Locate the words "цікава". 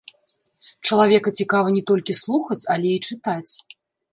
1.43-1.67